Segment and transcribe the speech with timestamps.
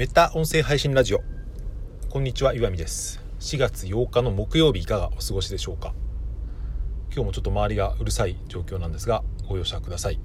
[0.00, 1.20] メタ音声配信ラジオ。
[2.08, 3.20] こんにちは岩見です。
[3.40, 5.92] 4月8日の木曜日いかがお過ごしでしょうか？
[7.12, 10.18] 今日もちょっと周りがうるさい状況なんですがご容赦ください。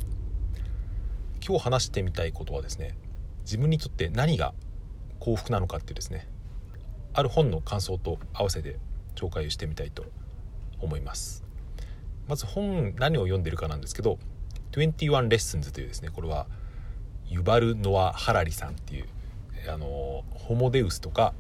[1.46, 2.96] 今日話してみたいことはですね
[3.41, 4.53] 自分にとって何が
[5.19, 6.26] 幸福なのかっていうですね
[7.12, 8.78] ある本の感想と合わせて
[9.15, 10.05] 紹介してみたいと
[10.79, 11.44] 思います。
[12.29, 14.19] まず本何を読んでるかなんですけど
[14.71, 16.48] 21 Lessons というですねこれは
[17.27, 19.07] ユバル・ノア・ハラリさんっていう
[19.70, 21.34] あのホモデウスとか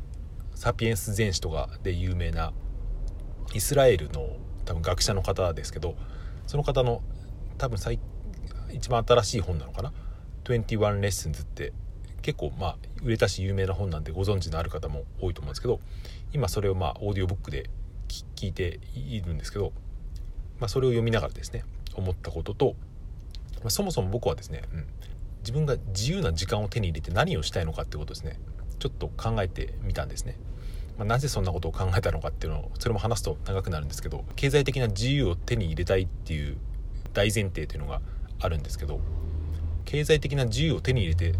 [0.55, 2.53] サピエンス全史とかで有名な
[3.53, 4.35] イスラエルの
[4.65, 5.95] 多分学者の方ですけど
[6.47, 7.01] その方の
[7.57, 7.99] 多分最
[8.71, 9.93] 一番新しい本なのかな
[10.43, 11.73] ？21 Lessons って
[12.21, 15.79] 結構まあ売れたし有名な本なんでご存知のある方も多いと思うんですけど
[16.33, 17.69] 今それをまあオーディオブックで
[18.35, 19.71] 聞いているんですけど、
[20.59, 21.63] まあ、それを読みながらですね
[21.95, 22.75] 思ったことと、
[23.61, 24.85] まあ、そもそも僕はですね、うん、
[25.45, 28.39] 自分が自由な時間を手に入れて何をしたいのかってことですね
[28.79, 30.37] ちょっと考えてみたんですね。
[30.97, 36.57] まあ、なぜそんなことを考えたのかっていうのをそれも話すと長くなるんですけど経済的な自由を手に入れたいっていう
[37.13, 38.01] 大前提というのが
[38.39, 39.01] あるんですけど
[39.83, 41.33] 経済的な自由を手に入れて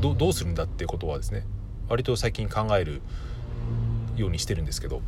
[0.00, 1.44] どうするんだっていうことはですね
[1.88, 3.00] 割と最近考える
[4.16, 5.00] ようにしてるんですけど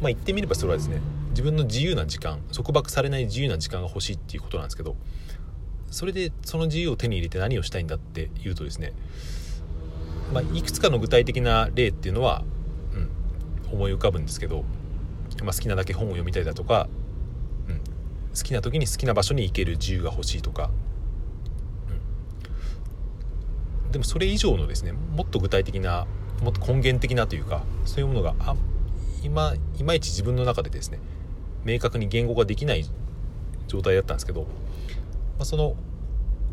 [0.00, 4.96] まあ言ってみればそれはですね自分の自由な時間束縛されない自由な時間が欲しいっていうことなんですけど
[5.92, 8.94] それでその自由を手に入れて何をしたいんだっていうとですね、
[10.32, 12.42] まあ、いくつかの具体的な例っていうのは、
[12.94, 14.64] うん、思い浮かぶんですけど、
[15.42, 16.88] まあ、好きなだけ本を読みたいだとか、
[17.68, 20.70] うん、好きな時に好きな場所に行ける自由が欲しいとか、
[23.84, 26.06] うん、でもそれ以上のですねもっと具体的な
[26.42, 28.56] もっと根源的なというかそういうものがあ
[29.22, 31.00] 今いまいち自分の中でですね
[31.64, 32.86] 明確に言語ができない
[33.68, 34.46] 状態だったんですけど
[35.42, 35.76] あ、その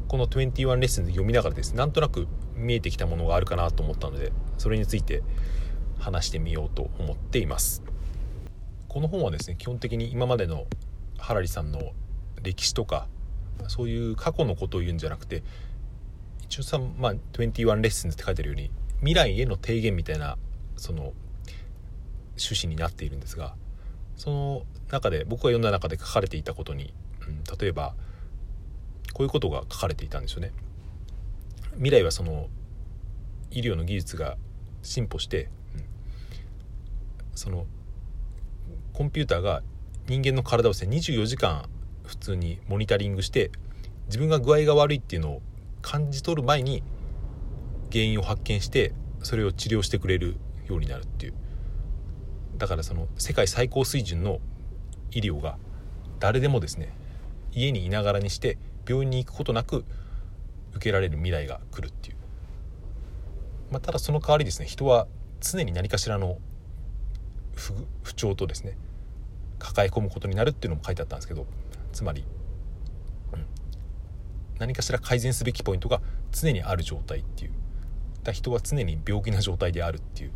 [0.10, 1.72] この21レッスンで読みながらです。
[1.72, 5.24] ねなんとなく見えてきたものがあるかなと思ったのでそれについて
[6.00, 7.84] 話してみようと思っています。
[8.88, 10.66] この本はですね基本的に今までの
[11.18, 11.92] ハラリさんの
[12.42, 13.08] 歴史とか
[13.68, 15.44] そういう過去のことを言うんじゃなくて
[16.42, 20.38] 一応さ、まあ、21レッスンって書いてあるように未来への提言みたいな
[20.76, 21.14] その
[22.38, 23.54] 趣旨になっているんですが
[24.16, 26.94] その中で僕が読んだ中で書かれていたことに、
[27.28, 27.94] うん、例えば
[29.14, 30.52] 「こういうことが書かれていたんですよね。
[31.74, 32.48] 未来はその
[33.52, 34.38] 医療の技術が
[34.82, 35.84] 進歩して、うん、
[37.36, 37.66] その
[38.94, 39.62] コンピューターが
[40.08, 41.70] 人間の体をですね24時間
[42.06, 43.52] 普通にモニタリングして
[44.08, 45.42] 自分が具合が悪いっていうのを
[45.82, 46.84] 感じ取る前に
[47.92, 50.38] 原因を発見してそれを治療してくれる
[50.68, 51.34] ようになるっていう
[52.58, 54.40] だからその世界最高水準の
[55.12, 55.58] 医療が
[56.20, 56.94] 誰でもですね
[57.52, 58.58] 家にいながらにして
[58.90, 59.86] 病院に行くことなく
[60.74, 62.16] 受けられる未来が来るっていう、
[63.72, 65.08] まあ、ただその代わりですね人は
[65.40, 66.40] 常に何かしらの
[68.02, 68.76] 不調とですね
[69.60, 71.46] 抱え込むことになるっていうのも書いてあったんですけど
[71.92, 72.26] つまり、
[73.34, 73.46] うん、
[74.58, 76.02] 何かしら改善すべきポイントが
[76.32, 77.52] 常にある状態っていう。
[78.24, 80.36] だ人は常に病気な状態であるっていう、ま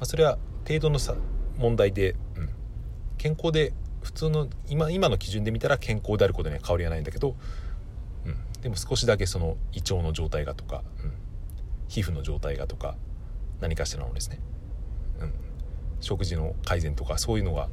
[0.00, 1.14] あ、それは程度のさ
[1.58, 2.50] 問題で、うん、
[3.18, 3.72] 健康で
[4.06, 7.34] 普通の今今の基準で見たら健康であることには変わりはないんだけど、
[8.24, 11.12] うん、でも少しだけその胃腸の状態がとか、うん、
[11.88, 12.94] 皮膚の状態がとか
[13.60, 14.38] 何かしらのですね、
[15.20, 15.32] うん、
[16.00, 17.68] 食事の改善とかそういうのが。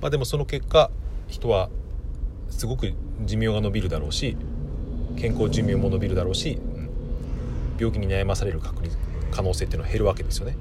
[0.00, 0.90] まあでもその結果
[1.28, 1.68] 人は
[2.48, 2.92] すごく
[3.24, 4.36] 寿命が伸びるだろうし
[5.16, 6.90] 健康寿命も伸びるだろうし、うん、
[7.78, 8.96] 病気に悩まされる確率
[9.30, 10.56] 可能性っていうのは減るわけですよね。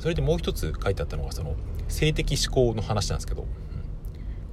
[0.00, 1.54] それでもう一つ書いてあったのがその
[1.88, 3.46] 性的思考の話なんですけど、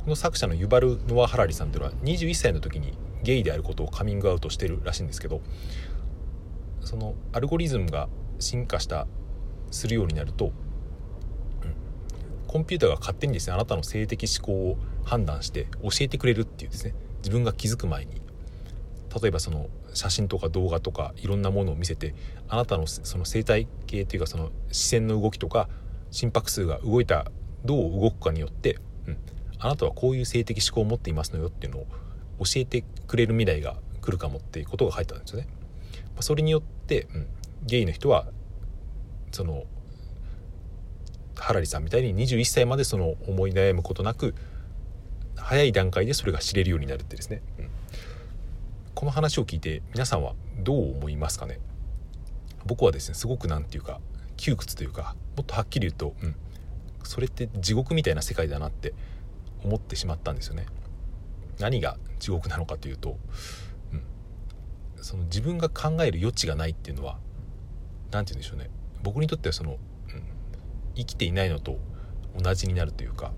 [0.05, 5.41] この作者のユバル・ノア・ハラリさんというのは21歳の時にゲイであることをカミングアウトしてるらしいんですけど
[6.81, 8.07] そのアルゴリズムが
[8.37, 9.07] 進化した
[9.71, 10.53] するようになると、うん、
[12.45, 18.21] コンピューターが勝手にですねあなたの性的思考を判断して教えてくれるっていうですね自分が気づく前に
[19.19, 22.13] 例えばその写真とか動画とかいろんなものを見せて
[22.47, 25.67] あなたのその生態系っていうかその視線の動きとか
[26.11, 27.31] 心拍数が動いた
[27.65, 29.17] どう動くかによって、うん、
[29.59, 31.87] あなたはこういう性的思考を持っていますのよっていうのを
[32.39, 35.47] 教えてくれる未来が来るかもっていうことが書いてあるんですよね。
[36.15, 37.27] まそれによって、うん、
[37.65, 38.27] ゲイの人は
[39.31, 39.63] その
[41.35, 44.35] ハラリさんみたいに21歳までその思い悩むことなく
[45.35, 47.69] 早い段階でそれが知れるようになるってですね、うん、
[48.93, 51.59] この話を聞いて皆さんはどう思いますかね？
[52.65, 53.99] 僕はですねすごく何て言うか
[54.37, 56.35] 窮屈というかもっとはっきり言うと、うん、
[57.03, 58.93] それって地獄みたいな世界だなって
[59.63, 60.65] 思ってしまったんですよね。
[61.59, 63.17] 何が地獄なのかというと、
[63.93, 64.03] うん、
[65.01, 67.17] その自分が考える余地がないっていうのは
[68.11, 68.69] 何て言うんでしょうね
[69.03, 69.77] 僕にとってはその、うん、
[70.95, 71.77] 生きていないのと
[72.37, 73.31] 同じになるというか、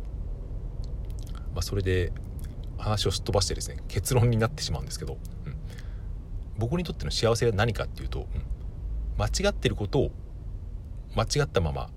[1.53, 2.11] まあ、それで
[2.77, 5.55] 話をすっ飛ばしてですね結論になってしまうんですけど、うん、
[6.57, 8.27] 僕にとっての幸せは何かっていうと、うん、
[9.17, 10.11] 間違ってることを
[11.15, 11.89] 間違ったまま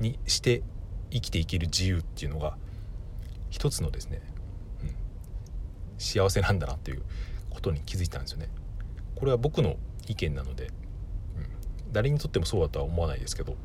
[0.00, 0.62] にして
[1.10, 2.56] 生きていける自由っていうのが
[3.50, 4.20] 一つのですね、
[4.82, 4.94] うん、
[5.98, 7.02] 幸せなんだなっていう
[7.50, 8.48] ことに気づいたんですよね。
[9.16, 9.76] これは僕の
[10.08, 10.72] 意見なので、うん、
[11.92, 13.56] 誰にとってもそうだとは思わないですけど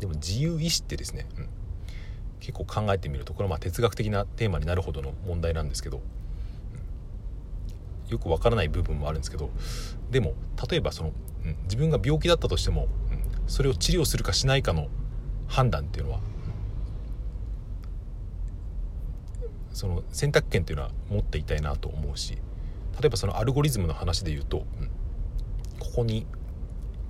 [0.00, 1.48] でも自由意志ってですね、うん、
[2.40, 6.02] 結構考えてみるとこれはまあ哲学的なテーマになるほどの問題なんですけど、
[8.04, 9.50] うん、よくわからない部分もあるんですけど
[10.10, 10.34] でも
[10.68, 11.12] 例えばその、
[11.44, 12.88] うん、自分が病気だったとしても、
[13.46, 14.88] それを治療するかしないかの
[15.46, 16.20] 判断っていうのは、
[19.74, 22.38] その選択権っていうのは持っていたいなと思うし
[23.00, 24.88] 例えばそのアルゴリズムの話で言うと、うん、
[25.80, 26.26] ここに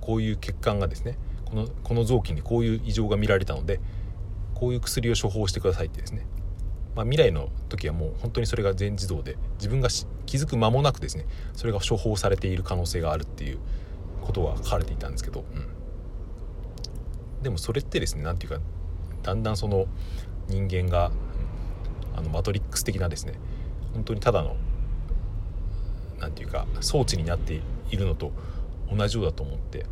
[0.01, 3.79] こういう血管がですねこのこの臓器にこういう異常が見られたので
[4.55, 6.25] こういう薬を処方してくださいってですね、
[6.95, 9.89] まあ、未来の時はもう本当にそれが全自動で自分が
[10.25, 13.59] 気づく間もなくですねそれが処方されている可能性があるっていう
[14.21, 15.67] ことが書かれていたんですけど、うん、
[17.45, 18.65] でもそれってですね何て言うか
[19.21, 19.85] だんだんその
[20.47, 21.11] 人間が、
[22.15, 23.33] あのマトリックス的なですね
[23.93, 24.55] 本当にただの
[26.19, 28.31] 何て言うか装置になっているのと
[28.91, 29.85] 同じようだと思って。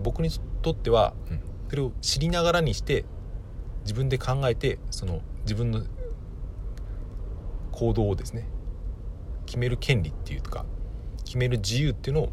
[0.00, 0.30] 僕に
[0.62, 1.40] とっては、うん、
[1.70, 3.04] それを知りながらにして
[3.82, 5.82] 自分で考えてその自分の
[7.72, 8.46] 行動をですね
[9.46, 10.66] 決める権利っていうか
[11.24, 12.32] 決める自由っていうのを、うん、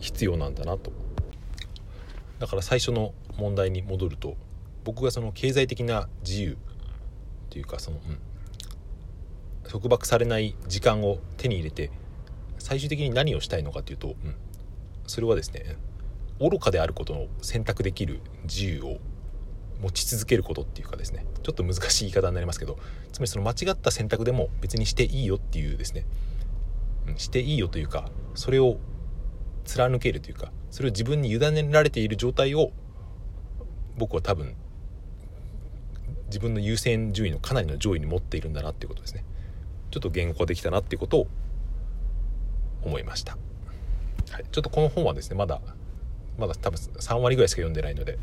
[0.00, 0.92] 必要なんだなと。
[2.38, 4.36] だから最初の問題に戻ると
[4.84, 6.56] 僕がその経済的な自由っ
[7.50, 8.18] ていうかその、うん、
[9.68, 11.90] 束縛されない時間を手に入れて
[12.58, 14.34] 最終的に何をしたいのかというと、うん、
[15.06, 15.76] それはですね
[16.38, 18.98] 愚かであることを選択できる自由を
[19.80, 22.78] 持ち続けることっていうかですねちょっと難しい言い方になりますけど
[23.12, 26.06] つまりその間違った選択でも別にしていいよっていうですね、
[27.08, 28.78] うん、していいよというかそれを
[29.66, 32.72] 貫けるというかそれを自分に委ねられている状態を
[33.96, 34.54] 僕は多分
[36.26, 39.24] 自分の優先順位のかなりの上位に持っているんだなっていうことですね。
[39.90, 41.26] ちょっと言語化できたなっていうことを
[42.82, 43.36] 思いました、
[44.30, 45.60] はい、ちょっとこの本はですねまだ
[46.38, 48.18] まだ多分3割ぐらいしか読んでないので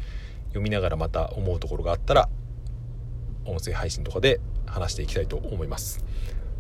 [0.49, 2.29] 読みながらまた思うところがあったら
[3.45, 6.05] 音声配信とかで話していきたいと思います。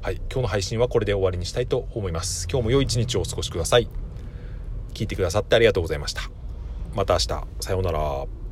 [0.01, 0.15] はい。
[0.15, 2.47] 今日の配信はこれで終わりにしたいと思います。
[2.51, 4.02] 今日も良い一日をお過ごしください。
[4.93, 6.21] 聞いてくださってありがとうございました。
[6.95, 7.27] また明日。
[7.59, 8.42] さようなら。